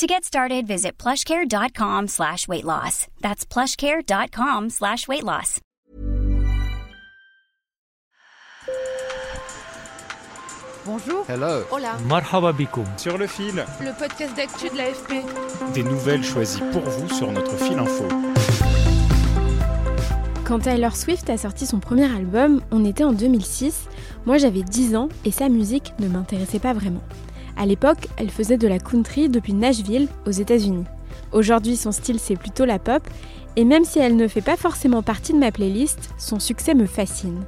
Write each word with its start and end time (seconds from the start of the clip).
To 0.00 0.06
get 0.06 0.24
started, 0.24 0.66
visit 0.66 0.96
plushcare.com 0.96 2.08
slash 2.08 2.48
weight 2.48 2.64
loss. 2.64 3.06
That's 3.20 3.44
plushcare.com 3.44 4.70
slash 4.70 5.06
weight 5.06 5.24
loss. 5.24 5.60
Bonjour. 10.86 11.26
Hello. 11.28 11.64
Hola. 11.70 11.98
Marhaba 12.08 12.54
bikoum. 12.54 12.86
Sur 12.96 13.18
le 13.18 13.26
fil, 13.26 13.62
Le 13.82 13.92
podcast 13.98 14.34
d'actu 14.34 14.70
de 14.70 14.78
l'AFP. 14.78 15.22
des 15.74 15.82
nouvelles 15.82 16.24
choisies 16.24 16.62
pour 16.72 16.80
vous 16.80 17.08
sur 17.10 17.30
notre 17.30 17.54
fil 17.58 17.78
info. 17.78 18.08
Quand 20.46 20.60
Taylor 20.60 20.96
Swift 20.96 21.28
a 21.28 21.36
sorti 21.36 21.66
son 21.66 21.78
premier 21.78 22.10
album, 22.10 22.62
on 22.70 22.86
était 22.86 23.04
en 23.04 23.12
2006, 23.12 23.86
moi 24.24 24.38
j'avais 24.38 24.62
10 24.62 24.96
ans 24.96 25.10
et 25.26 25.30
sa 25.30 25.50
musique 25.50 25.92
ne 25.98 26.08
m'intéressait 26.08 26.58
pas 26.58 26.72
vraiment. 26.72 27.02
À 27.60 27.66
l'époque, 27.66 28.08
elle 28.16 28.30
faisait 28.30 28.56
de 28.56 28.66
la 28.66 28.78
country 28.78 29.28
depuis 29.28 29.52
Nashville, 29.52 30.08
aux 30.26 30.30
États-Unis. 30.30 30.86
Aujourd'hui, 31.30 31.76
son 31.76 31.92
style 31.92 32.18
c'est 32.18 32.36
plutôt 32.36 32.64
la 32.64 32.78
pop, 32.78 33.02
et 33.56 33.66
même 33.66 33.84
si 33.84 33.98
elle 33.98 34.16
ne 34.16 34.28
fait 34.28 34.40
pas 34.40 34.56
forcément 34.56 35.02
partie 35.02 35.34
de 35.34 35.38
ma 35.38 35.52
playlist, 35.52 36.08
son 36.16 36.40
succès 36.40 36.72
me 36.72 36.86
fascine. 36.86 37.44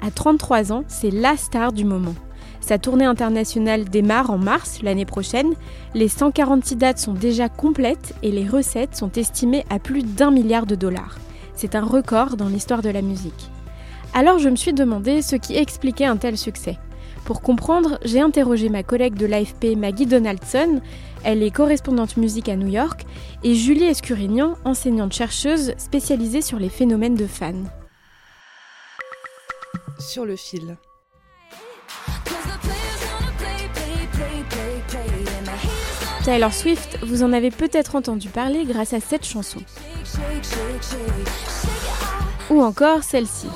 À 0.00 0.12
33 0.12 0.72
ans, 0.72 0.84
c'est 0.86 1.10
la 1.10 1.36
star 1.36 1.72
du 1.72 1.84
moment. 1.84 2.14
Sa 2.60 2.78
tournée 2.78 3.06
internationale 3.06 3.86
démarre 3.86 4.30
en 4.30 4.38
mars 4.38 4.82
l'année 4.84 5.04
prochaine, 5.04 5.54
les 5.94 6.06
146 6.06 6.76
dates 6.76 6.98
sont 6.98 7.14
déjà 7.14 7.48
complètes 7.48 8.14
et 8.22 8.30
les 8.30 8.46
recettes 8.46 8.94
sont 8.94 9.10
estimées 9.16 9.64
à 9.68 9.80
plus 9.80 10.04
d'un 10.04 10.30
milliard 10.30 10.66
de 10.66 10.76
dollars. 10.76 11.18
C'est 11.56 11.74
un 11.74 11.84
record 11.84 12.36
dans 12.36 12.48
l'histoire 12.48 12.82
de 12.82 12.90
la 12.90 13.02
musique. 13.02 13.50
Alors 14.14 14.38
je 14.38 14.48
me 14.48 14.56
suis 14.56 14.72
demandé 14.72 15.22
ce 15.22 15.34
qui 15.34 15.56
expliquait 15.56 16.04
un 16.04 16.18
tel 16.18 16.38
succès. 16.38 16.78
Pour 17.26 17.42
comprendre, 17.42 17.98
j'ai 18.04 18.20
interrogé 18.20 18.68
ma 18.68 18.84
collègue 18.84 19.14
de 19.14 19.26
l'AFP 19.26 19.76
Maggie 19.76 20.06
Donaldson, 20.06 20.80
elle 21.24 21.42
est 21.42 21.50
correspondante 21.50 22.16
musique 22.16 22.48
à 22.48 22.54
New 22.54 22.68
York, 22.68 23.04
et 23.42 23.56
Julie 23.56 23.82
Escurignan, 23.82 24.54
enseignante 24.64 25.12
chercheuse 25.12 25.74
spécialisée 25.76 26.40
sur 26.40 26.60
les 26.60 26.68
phénomènes 26.68 27.16
de 27.16 27.26
fans. 27.26 27.64
Sur 29.98 30.24
le 30.24 30.36
fil. 30.36 30.76
Taylor 36.24 36.52
Swift, 36.52 36.98
vous 37.02 37.24
en 37.24 37.32
avez 37.32 37.50
peut-être 37.50 37.96
entendu 37.96 38.28
parler 38.28 38.64
grâce 38.64 38.92
à 38.92 39.00
cette 39.00 39.26
chanson. 39.26 39.60
Ou 42.50 42.62
encore 42.62 43.02
celle-ci. 43.02 43.48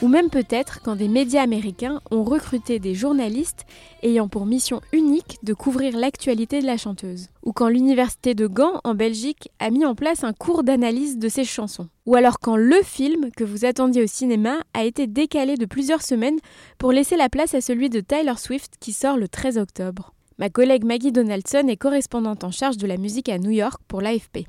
Ou 0.00 0.06
même 0.06 0.30
peut-être 0.30 0.80
quand 0.80 0.94
des 0.94 1.08
médias 1.08 1.42
américains 1.42 2.00
ont 2.12 2.22
recruté 2.22 2.78
des 2.78 2.94
journalistes 2.94 3.66
ayant 4.04 4.28
pour 4.28 4.46
mission 4.46 4.80
unique 4.92 5.38
de 5.42 5.54
couvrir 5.54 5.96
l'actualité 5.96 6.60
de 6.60 6.66
la 6.66 6.76
chanteuse. 6.76 7.30
Ou 7.42 7.52
quand 7.52 7.68
l'université 7.68 8.36
de 8.36 8.46
Gand 8.46 8.80
en 8.84 8.94
Belgique 8.94 9.50
a 9.58 9.70
mis 9.70 9.84
en 9.84 9.96
place 9.96 10.22
un 10.22 10.32
cours 10.32 10.62
d'analyse 10.62 11.18
de 11.18 11.28
ses 11.28 11.42
chansons. 11.42 11.88
Ou 12.06 12.14
alors 12.14 12.38
quand 12.38 12.56
le 12.56 12.80
film 12.84 13.30
que 13.36 13.42
vous 13.42 13.64
attendiez 13.64 14.04
au 14.04 14.06
cinéma 14.06 14.58
a 14.72 14.84
été 14.84 15.08
décalé 15.08 15.56
de 15.56 15.66
plusieurs 15.66 16.02
semaines 16.02 16.38
pour 16.78 16.92
laisser 16.92 17.16
la 17.16 17.28
place 17.28 17.54
à 17.54 17.60
celui 17.60 17.90
de 17.90 17.98
Tyler 17.98 18.36
Swift 18.36 18.74
qui 18.78 18.92
sort 18.92 19.16
le 19.16 19.26
13 19.26 19.58
octobre. 19.58 20.14
Ma 20.38 20.48
collègue 20.48 20.84
Maggie 20.84 21.10
Donaldson 21.10 21.66
est 21.66 21.76
correspondante 21.76 22.44
en 22.44 22.52
charge 22.52 22.76
de 22.76 22.86
la 22.86 22.98
musique 22.98 23.28
à 23.28 23.38
New 23.38 23.50
York 23.50 23.80
pour 23.88 24.00
l'AFP. 24.00 24.46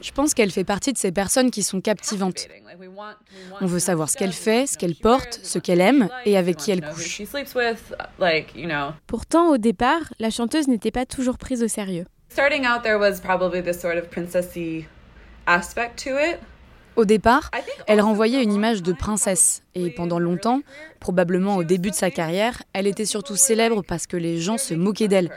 Je 0.00 0.12
pense 0.12 0.32
qu'elle 0.34 0.50
fait 0.50 0.64
partie 0.64 0.92
de 0.92 0.98
ces 0.98 1.12
personnes 1.12 1.50
qui 1.50 1.62
sont 1.62 1.80
captivantes. 1.80 2.48
On 3.60 3.66
veut 3.66 3.78
savoir 3.78 4.08
ce 4.08 4.16
qu'elle 4.16 4.32
fait, 4.32 4.66
ce 4.66 4.78
qu'elle 4.78 4.94
porte, 4.94 5.40
ce 5.42 5.58
qu'elle 5.58 5.80
aime 5.80 6.08
et 6.24 6.38
avec 6.38 6.56
qui 6.56 6.70
elle 6.70 6.80
couche. 6.80 7.22
Pourtant, 9.06 9.50
au 9.50 9.58
départ, 9.58 10.02
la 10.18 10.30
chanteuse 10.30 10.68
n'était 10.68 10.90
pas 10.90 11.04
toujours 11.04 11.36
prise 11.36 11.62
au 11.62 11.68
sérieux. 11.68 12.06
Au 16.96 17.04
départ, 17.04 17.50
elle 17.86 18.00
renvoyait 18.00 18.42
une 18.42 18.52
image 18.52 18.82
de 18.82 18.92
princesse 18.92 19.62
et 19.74 19.90
pendant 19.90 20.18
longtemps, 20.18 20.62
probablement 20.98 21.56
au 21.56 21.62
début 21.62 21.90
de 21.90 21.94
sa 21.94 22.10
carrière, 22.10 22.62
elle 22.72 22.86
était 22.86 23.04
surtout 23.04 23.36
célèbre 23.36 23.82
parce 23.86 24.06
que 24.06 24.16
les 24.16 24.40
gens 24.40 24.58
se 24.58 24.74
moquaient 24.74 25.08
d'elle. 25.08 25.30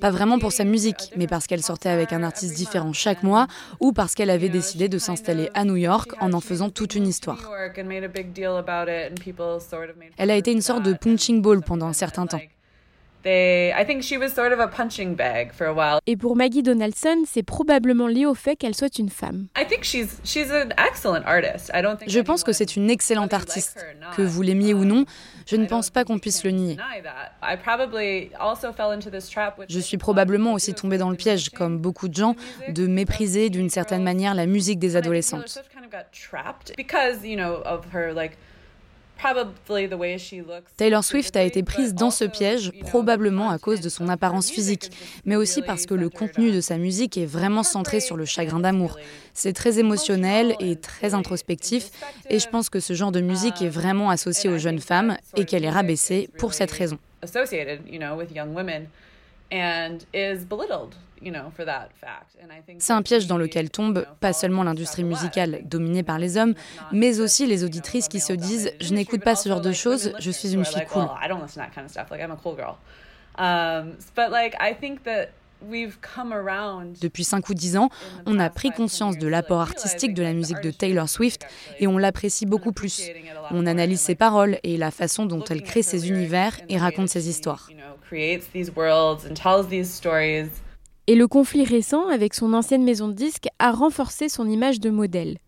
Pas 0.00 0.10
vraiment 0.10 0.38
pour 0.38 0.52
sa 0.52 0.64
musique, 0.64 1.10
mais 1.16 1.26
parce 1.26 1.46
qu'elle 1.46 1.62
sortait 1.62 1.88
avec 1.88 2.12
un 2.12 2.22
artiste 2.22 2.54
différent 2.54 2.92
chaque 2.92 3.22
mois 3.22 3.46
ou 3.80 3.92
parce 3.92 4.14
qu'elle 4.14 4.30
avait 4.30 4.48
décidé 4.48 4.88
de 4.88 4.98
s'installer 4.98 5.50
à 5.54 5.64
New 5.64 5.76
York 5.76 6.12
en 6.20 6.32
en 6.32 6.40
faisant 6.40 6.70
toute 6.70 6.94
une 6.94 7.06
histoire. 7.06 7.50
Elle 10.16 10.30
a 10.30 10.36
été 10.36 10.52
une 10.52 10.62
sorte 10.62 10.82
de 10.82 10.92
punching 10.92 11.42
ball 11.42 11.62
pendant 11.62 11.86
un 11.86 11.92
certain 11.92 12.26
temps. 12.26 12.40
Et 16.06 16.16
pour 16.16 16.36
Maggie 16.36 16.62
Donaldson, 16.62 17.24
c'est 17.26 17.42
probablement 17.42 18.06
lié 18.06 18.26
au 18.26 18.34
fait 18.34 18.56
qu'elle 18.56 18.74
soit 18.74 18.98
une 18.98 19.08
femme. 19.08 19.46
Je 22.06 22.20
pense 22.20 22.44
que 22.44 22.52
c'est 22.52 22.76
une 22.76 22.90
excellente 22.90 23.32
artiste. 23.32 23.84
Que 24.16 24.22
vous 24.22 24.42
l'aimiez 24.42 24.74
ou 24.74 24.84
non, 24.84 25.04
je 25.46 25.56
ne 25.56 25.66
pense 25.66 25.90
pas 25.90 26.04
qu'on 26.04 26.18
puisse 26.18 26.44
le 26.44 26.50
nier. 26.50 26.76
Je 29.68 29.80
suis 29.80 29.98
probablement 29.98 30.52
aussi 30.52 30.74
tombée 30.74 30.98
dans 30.98 31.10
le 31.10 31.16
piège, 31.16 31.50
comme 31.50 31.78
beaucoup 31.78 32.08
de 32.08 32.14
gens, 32.14 32.36
de 32.68 32.86
mépriser 32.86 33.50
d'une 33.50 33.70
certaine 33.70 34.02
manière 34.02 34.34
la 34.34 34.46
musique 34.46 34.78
des 34.78 34.96
adolescentes. 34.96 35.62
Taylor 40.76 41.04
Swift 41.04 41.36
a 41.36 41.42
été 41.42 41.62
prise 41.62 41.94
dans 41.94 42.10
ce 42.10 42.24
piège 42.24 42.72
probablement 42.80 43.50
à 43.50 43.58
cause 43.58 43.80
de 43.80 43.88
son 43.88 44.08
apparence 44.08 44.50
physique, 44.50 44.90
mais 45.24 45.36
aussi 45.36 45.62
parce 45.62 45.86
que 45.86 45.94
le 45.94 46.10
contenu 46.10 46.50
de 46.52 46.60
sa 46.60 46.76
musique 46.76 47.16
est 47.16 47.26
vraiment 47.26 47.62
centré 47.62 48.00
sur 48.00 48.16
le 48.16 48.24
chagrin 48.24 48.60
d'amour. 48.60 48.98
C'est 49.32 49.52
très 49.52 49.78
émotionnel 49.78 50.56
et 50.60 50.76
très 50.76 51.14
introspectif, 51.14 51.90
et 52.28 52.38
je 52.38 52.48
pense 52.48 52.68
que 52.68 52.80
ce 52.80 52.92
genre 52.92 53.12
de 53.12 53.20
musique 53.20 53.62
est 53.62 53.68
vraiment 53.68 54.10
associé 54.10 54.50
aux 54.50 54.58
jeunes 54.58 54.80
femmes 54.80 55.16
et 55.36 55.44
qu'elle 55.44 55.64
est 55.64 55.70
rabaissée 55.70 56.28
pour 56.38 56.54
cette 56.54 56.70
raison. 56.72 56.98
C'est 62.78 62.92
un 62.92 63.02
piège 63.02 63.26
dans 63.26 63.38
lequel 63.38 63.70
tombe 63.70 64.06
pas 64.20 64.32
seulement 64.32 64.62
l'industrie 64.62 65.04
musicale 65.04 65.60
dominée 65.64 66.02
par 66.02 66.18
les 66.18 66.36
hommes, 66.36 66.54
mais 66.92 67.20
aussi 67.20 67.46
les 67.46 67.64
auditrices 67.64 68.08
qui 68.08 68.20
se 68.20 68.32
disent 68.32 68.72
je 68.80 68.92
n'écoute 68.94 69.22
pas 69.22 69.34
ce 69.34 69.48
genre 69.48 69.60
de 69.60 69.72
choses, 69.72 70.12
je 70.18 70.30
suis 70.30 70.52
une 70.52 70.64
fille 70.64 70.84
cool. 70.86 71.06
Depuis 77.00 77.24
5 77.24 77.48
ou 77.48 77.54
10 77.54 77.76
ans, 77.76 77.88
on 78.26 78.38
a 78.38 78.50
pris 78.50 78.70
conscience 78.70 79.18
de 79.18 79.28
l'apport 79.28 79.60
artistique 79.60 80.14
de 80.14 80.22
la 80.22 80.32
musique 80.32 80.60
de 80.60 80.70
Taylor 80.70 81.08
Swift 81.08 81.46
et 81.78 81.86
on 81.86 81.98
l'apprécie 81.98 82.46
beaucoup 82.46 82.72
plus. 82.72 83.02
On 83.50 83.66
analyse 83.66 84.00
ses 84.00 84.14
paroles 84.14 84.58
et 84.62 84.76
la 84.76 84.90
façon 84.90 85.26
dont 85.26 85.42
elle 85.44 85.62
crée 85.62 85.82
ses 85.82 86.08
univers 86.08 86.58
et 86.68 86.78
raconte 86.78 87.08
ses 87.08 87.28
histoires. 87.28 87.70
Et 91.06 91.14
le 91.14 91.28
conflit 91.28 91.64
récent 91.64 92.08
avec 92.08 92.34
son 92.34 92.54
ancienne 92.54 92.84
maison 92.84 93.08
de 93.08 93.12
disques 93.14 93.48
a 93.58 93.72
renforcé 93.72 94.28
son 94.28 94.48
image 94.48 94.80
de 94.80 94.90
modèle. 94.90 95.38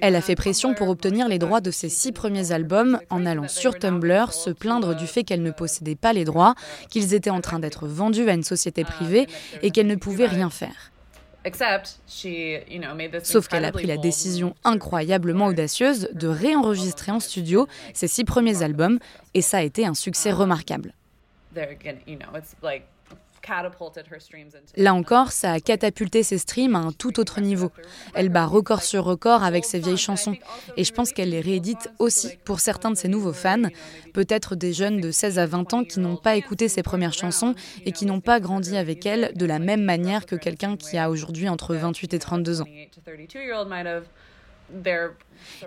Elle 0.00 0.16
a 0.16 0.20
fait 0.20 0.34
pression 0.34 0.74
pour 0.74 0.88
obtenir 0.88 1.28
les 1.28 1.38
droits 1.38 1.60
de 1.60 1.70
ses 1.70 1.88
six 1.88 2.12
premiers 2.12 2.52
albums 2.52 2.98
en 3.10 3.26
allant 3.26 3.48
sur 3.48 3.78
Tumblr 3.78 4.32
se 4.32 4.50
plaindre 4.50 4.94
du 4.94 5.06
fait 5.06 5.24
qu'elle 5.24 5.42
ne 5.42 5.50
possédait 5.50 5.94
pas 5.96 6.12
les 6.12 6.24
droits, 6.24 6.54
qu'ils 6.90 7.14
étaient 7.14 7.30
en 7.30 7.40
train 7.40 7.58
d'être 7.58 7.86
vendus 7.86 8.28
à 8.28 8.34
une 8.34 8.42
société 8.42 8.84
privée 8.84 9.26
et 9.62 9.70
qu'elle 9.70 9.86
ne 9.86 9.96
pouvait 9.96 10.26
rien 10.26 10.50
faire. 10.50 10.92
Sauf 13.22 13.46
qu'elle 13.46 13.64
a 13.64 13.70
pris 13.70 13.86
la 13.86 13.96
décision 13.98 14.54
incroyablement 14.64 15.46
audacieuse 15.46 16.08
de 16.12 16.26
réenregistrer 16.26 17.12
en 17.12 17.20
studio 17.20 17.68
ses 17.94 18.08
six 18.08 18.24
premiers 18.24 18.62
albums 18.62 18.98
et 19.34 19.42
ça 19.42 19.58
a 19.58 19.62
été 19.62 19.86
un 19.86 19.94
succès 19.94 20.32
remarquable. 20.32 20.92
Là 24.76 24.94
encore, 24.94 25.32
ça 25.32 25.52
a 25.52 25.60
catapulté 25.60 26.22
ses 26.22 26.38
streams 26.38 26.74
à 26.74 26.78
un 26.78 26.92
tout 26.92 27.20
autre 27.20 27.40
niveau. 27.40 27.70
Elle 28.14 28.28
bat 28.28 28.46
record 28.46 28.82
sur 28.82 29.04
record 29.04 29.42
avec 29.42 29.64
ses 29.64 29.78
vieilles 29.78 29.96
chansons. 29.96 30.36
Et 30.76 30.84
je 30.84 30.92
pense 30.92 31.12
qu'elle 31.12 31.30
les 31.30 31.40
réédite 31.40 31.90
aussi 31.98 32.36
pour 32.44 32.60
certains 32.60 32.90
de 32.90 32.96
ses 32.96 33.08
nouveaux 33.08 33.32
fans, 33.32 33.62
peut-être 34.12 34.54
des 34.56 34.72
jeunes 34.72 35.00
de 35.00 35.10
16 35.10 35.38
à 35.38 35.46
20 35.46 35.74
ans 35.74 35.84
qui 35.84 36.00
n'ont 36.00 36.16
pas 36.16 36.36
écouté 36.36 36.68
ses 36.68 36.82
premières 36.82 37.14
chansons 37.14 37.54
et 37.84 37.92
qui 37.92 38.06
n'ont 38.06 38.20
pas 38.20 38.40
grandi 38.40 38.76
avec 38.76 39.06
elle 39.06 39.32
de 39.34 39.46
la 39.46 39.58
même 39.58 39.82
manière 39.82 40.26
que 40.26 40.36
quelqu'un 40.36 40.76
qui 40.76 40.98
a 40.98 41.10
aujourd'hui 41.10 41.48
entre 41.48 41.74
28 41.74 42.14
et 42.14 42.18
32 42.18 42.60
ans. 42.62 42.66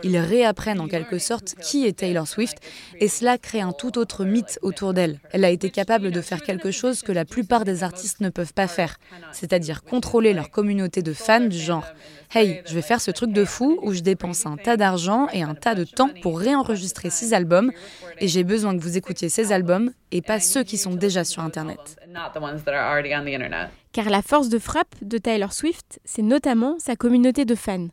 Ils 0.04 0.18
réapprennent 0.18 0.82
en 0.82 0.88
quelque 0.88 1.20
sorte 1.20 1.56
qui 1.62 1.86
est 1.86 2.00
Taylor 2.00 2.28
Swift 2.28 2.58
et 3.00 3.08
cela 3.08 3.38
crée 3.38 3.62
un 3.62 3.72
tout 3.72 3.98
autre 3.98 4.26
mythe 4.26 4.60
autour 4.62 4.94
d'elle. 4.94 5.20
Elle 5.32 5.46
a 5.46 5.50
été 5.50 5.70
capable 5.70 6.12
de 6.12 6.22
faire 6.22 6.42
quelque 6.42 6.72
chose 6.72 7.02
que 7.02 7.12
la 7.12 7.26
plupart 7.26 7.66
des 7.66 7.84
artistes 7.84 8.20
ne 8.20 8.30
peuvent 8.30 8.54
pas 8.54 8.68
faire, 8.68 8.98
c'est-à-dire 9.32 9.84
contrôler 9.84 10.34
leur 10.34 10.50
communauté 10.50 11.02
de 11.02 11.14
fans 11.14 11.40
du 11.40 11.58
genre 11.58 11.86
Hey, 12.32 12.62
je 12.68 12.76
vais 12.76 12.84
faire 12.84 13.02
ce 13.02 13.10
truc 13.10 13.32
de 13.32 13.44
fou 13.44 13.80
où 13.82 13.92
je 13.92 14.02
dépense 14.02 14.46
un 14.46 14.56
tas 14.56 14.78
d'argent 14.78 15.28
et 15.34 15.42
un 15.42 15.56
tas 15.56 15.74
de 15.74 15.84
temps 15.84 16.12
pour 16.22 16.40
réenregistrer 16.40 17.10
six 17.10 17.34
albums 17.34 17.72
et 18.20 18.28
j'ai 18.28 18.44
besoin 18.44 18.78
que 18.78 18.84
vous 18.84 18.98
écoutiez 18.98 19.30
ces 19.30 19.52
albums 19.52 19.92
et 20.12 20.22
pas 20.22 20.40
ceux 20.40 20.64
qui 20.64 20.78
sont 20.78 20.94
déjà 20.94 21.24
sur 21.24 21.42
Internet. 21.44 21.98
Car 23.92 24.10
la 24.10 24.22
force 24.22 24.50
de 24.50 24.60
frappe 24.60 24.96
de 25.02 25.18
Taylor 25.18 25.54
Swift, 25.54 26.00
c'est 26.06 26.22
notamment 26.22 26.78
sa 26.80 26.96
communauté 26.96 27.46
de 27.46 27.56
fans, 27.56 27.88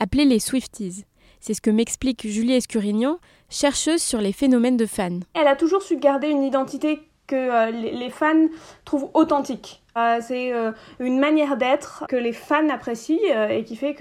appelée 0.00 0.24
les 0.24 0.38
Swifties. 0.38 1.04
C'est 1.40 1.54
ce 1.54 1.60
que 1.60 1.70
m'explique 1.70 2.26
Julie 2.26 2.54
Escurignan, 2.54 3.18
chercheuse 3.50 4.02
sur 4.02 4.20
les 4.20 4.32
phénomènes 4.32 4.76
de 4.76 4.86
fans. 4.86 5.20
Elle 5.34 5.48
a 5.48 5.56
toujours 5.56 5.82
su 5.82 5.96
garder 5.96 6.28
une 6.28 6.44
identité 6.44 7.00
que 7.26 7.36
euh, 7.36 7.70
les 7.70 8.10
fans 8.10 8.48
trouvent 8.84 9.10
authentique. 9.14 9.81
Euh, 9.98 10.18
c'est 10.22 10.54
euh, 10.54 10.72
une 11.00 11.18
manière 11.18 11.58
d'être 11.58 12.04
que 12.08 12.16
les 12.16 12.32
fans 12.32 12.70
apprécient 12.70 13.18
et 13.50 13.62
qui 13.64 13.76
fait 13.76 13.94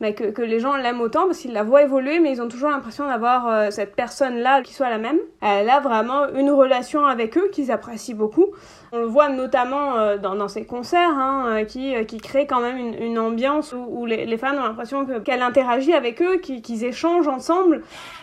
bah, 0.00 0.12
que, 0.12 0.30
que, 0.30 0.42
les 0.42 0.58
gens 0.58 0.74
l'aiment 0.76 1.00
autant 1.00 1.26
parce 1.26 1.38
qu'ils 1.38 1.52
la 1.52 1.62
voient 1.62 1.82
évoluer 1.82 2.18
mais 2.18 2.32
ils 2.32 2.42
ont 2.42 2.48
toujours 2.48 2.70
l'impression 2.70 3.06
d'avoir 3.06 3.72
cette 3.72 3.94
personne-là 3.94 4.62
qui 4.62 4.74
soit 4.74 4.90
la 4.90 4.98
même. 4.98 5.18
Elle 5.40 5.70
a 5.70 5.78
vraiment 5.78 6.28
une 6.34 6.50
relation 6.50 7.06
avec 7.06 7.38
eux 7.38 7.48
qu'ils 7.52 7.70
apprécient 7.70 8.16
beaucoup. 8.16 8.46
On 8.90 8.98
le 8.98 9.06
voit 9.06 9.28
notamment 9.28 10.16
dans, 10.16 10.34
dans 10.34 10.48
ses 10.48 10.66
concerts 10.66 11.16
hein, 11.16 11.64
qui, 11.66 11.94
qui 12.06 12.18
créent 12.18 12.46
quand 12.46 12.60
même 12.60 12.78
une, 12.78 13.18
ambiance 13.18 13.72
où, 13.72 14.06
les, 14.06 14.36
fans 14.36 14.56
ont 14.56 14.64
l'impression 14.64 15.06
qu'elle 15.20 15.42
interagit 15.42 15.94
avec 15.94 16.20
eux, 16.20 16.38
qu'ils 16.38 16.84
échangent 16.84 17.28
ensemble. 17.28 17.82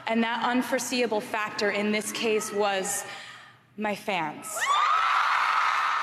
And 0.09 0.21
that 0.21 0.49
unforeseeable 0.51 1.21
factor 1.21 1.69
in 1.69 1.91
this 1.91 2.11
case 2.11 2.51
was 2.53 3.05
my 3.77 3.95
fans. 3.95 4.59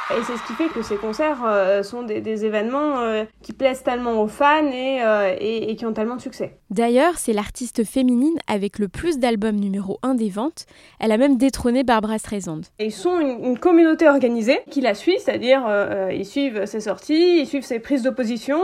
Et 0.08 0.22
c'est 0.22 0.36
ce 0.36 0.46
qui 0.46 0.52
fait 0.52 0.68
que 0.68 0.82
ces 0.82 0.94
concerts 0.94 1.42
euh, 1.44 1.82
sont 1.82 2.04
des, 2.04 2.44
événements 2.44 3.00
euh, 3.00 3.24
qui 3.42 3.52
plaisent 3.52 3.82
tellement 3.82 4.22
aux 4.22 4.28
fans 4.28 4.62
euh, 4.64 5.34
et, 5.40 5.68
et, 5.68 5.74
qui 5.74 5.84
ont 5.84 5.92
tellement 5.92 6.14
de 6.14 6.20
succès. 6.20 6.60
D'ailleurs, 6.70 7.18
c'est 7.18 7.32
l'artiste 7.32 7.82
féminine 7.82 8.38
avec 8.46 8.78
le 8.78 8.86
plus 8.86 9.18
d'albums 9.18 9.56
numéro 9.56 9.98
1 10.04 10.14
des 10.14 10.28
ventes. 10.28 10.66
Elle 11.00 11.10
a 11.10 11.16
même 11.16 11.38
détrôné 11.38 11.82
Barbara 11.82 12.18
Streisand. 12.18 12.60
ils 12.78 12.92
sont 12.92 13.18
une, 13.18 13.58
communauté 13.58 14.06
organisée 14.08 14.60
qui 14.70 14.80
la 14.80 14.94
suit, 14.94 15.16
c'est-à-dire 15.18 15.66
ils 16.12 16.26
suivent 16.26 16.66
ses 16.66 16.80
sorties, 16.80 17.40
ils 17.40 17.46
suivent 17.46 17.64
ses 17.64 17.80
prises 17.80 18.02
d'opposition 18.02 18.58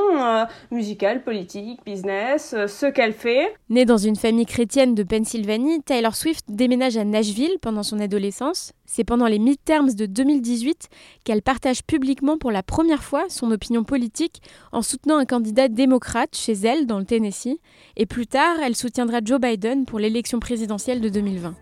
musicales, 0.71 1.25
politiques, 1.25 1.81
business, 1.85 2.55
ce 2.67 2.87
qu'elle 2.87 3.15
fait. 3.15 3.55
Née 3.71 3.85
dans 3.85 3.97
une 3.97 4.17
famille 4.17 4.47
chrétienne 4.47 4.95
de 4.95 5.03
Pennsylvanie, 5.03 5.83
Taylor 5.83 6.15
Swift 6.15 6.45
déménage 6.49 6.97
à 6.97 7.05
Nashville 7.05 7.59
pendant 7.61 7.83
son 7.83 8.01
adolescence. 8.01 8.73
C'est 8.85 9.05
pendant 9.05 9.27
les 9.27 9.39
midterms 9.39 9.95
de 9.95 10.05
2018 10.05 10.91
qu'elle 11.33 11.41
partage 11.41 11.83
publiquement 11.83 12.37
pour 12.37 12.53
la 12.53 12.63
première 12.63 13.03
fois 13.03 13.25
son 13.31 13.51
opinion 13.53 13.85
politique 13.85 14.43
en 14.71 14.83
soutenant 14.83 15.17
un 15.17 15.25
candidat 15.25 15.69
démocrate 15.69 16.37
chez 16.37 16.53
elle 16.53 16.87
dans 16.87 16.99
le 16.99 17.07
Tennessee. 17.07 17.57
Et 17.97 18.05
plus 18.05 18.27
tard, 18.27 18.57
elle 18.63 18.77
soutiendra 18.77 19.21
Joe 19.25 19.41
Biden 19.41 19.87
pour 19.87 19.99
l'élection 19.99 20.41
présidentielle 20.41 21.01
de 21.01 21.09
2020. 21.09 21.55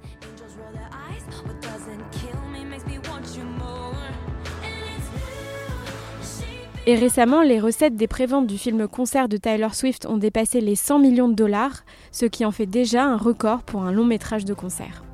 Et 6.89 6.97
récemment, 6.97 7.43
les 7.43 7.61
recettes 7.61 7.95
des 7.95 8.09
préventes 8.09 8.49
du 8.49 8.59
film 8.59 8.89
concert 8.89 9.29
de 9.29 9.37
Tyler 9.37 9.69
Swift 9.73 10.05
ont 10.07 10.17
dépassé 10.17 10.61
les 10.61 10.75
100 10.75 10.99
millions 10.99 11.29
de 11.29 11.35
dollars, 11.35 11.85
ce 12.11 12.27
qui 12.27 12.45
en 12.45 12.51
fait 12.51 12.67
déjà 12.67 13.05
un 13.05 13.17
record 13.17 13.63
pour 13.63 13.85
un 13.85 13.93
long 13.93 14.05
métrage 14.05 14.45
de 14.45 14.53
concert. 14.53 15.05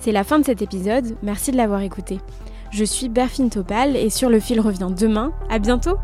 C'est 0.00 0.10
la 0.10 0.24
fin 0.24 0.40
de 0.40 0.44
cet 0.44 0.60
épisode, 0.60 1.16
merci 1.22 1.52
de 1.52 1.56
l'avoir 1.56 1.82
écouté. 1.82 2.18
Je 2.70 2.84
suis 2.84 3.08
Berfine 3.08 3.50
Topal 3.50 3.96
et 3.96 4.10
sur 4.10 4.28
le 4.28 4.40
fil 4.40 4.60
revient 4.60 4.90
demain. 4.96 5.32
À 5.48 5.58
bientôt! 5.58 5.96